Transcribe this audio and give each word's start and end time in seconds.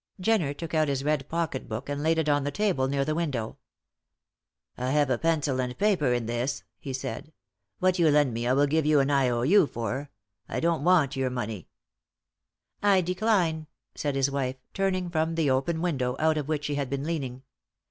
Jenner 0.19 0.51
took 0.55 0.73
out 0.73 0.87
his 0.87 1.03
red 1.03 1.29
pocket 1.29 1.69
book 1.69 1.87
and 1.87 2.01
laid 2.01 2.17
it 2.17 2.27
on 2.27 2.43
the 2.43 2.49
table 2.49 2.87
near 2.87 3.05
the 3.05 3.13
window. 3.13 3.57
"I 4.75 4.89
have 4.89 5.11
a 5.11 5.17
pencil 5.19 5.61
and 5.61 5.77
paper 5.77 6.11
in 6.11 6.25
this," 6.25 6.63
he 6.79 6.91
said. 6.91 7.31
"What 7.77 7.99
you 7.99 8.09
lend 8.09 8.33
me 8.33 8.47
I 8.47 8.53
will 8.53 8.65
give 8.65 8.83
you 8.87 8.99
an 8.99 9.11
I.O.U. 9.11 9.67
for. 9.67 10.09
I 10.49 10.59
don't 10.59 10.83
want 10.83 11.15
your 11.15 11.29
money." 11.29 11.69
"I 12.81 13.01
decline," 13.01 13.67
said 13.93 14.15
his 14.15 14.31
wife, 14.31 14.55
turning 14.73 15.11
from 15.11 15.35
the 15.35 15.51
open 15.51 15.83
window, 15.83 16.15
out 16.17 16.35
of 16.39 16.47
which 16.47 16.65
she 16.65 16.73
had 16.73 16.89
been 16.89 17.03
leaning. 17.03 17.43